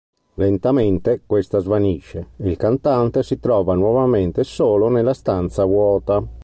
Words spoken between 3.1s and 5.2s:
si trova nuovamente solo nella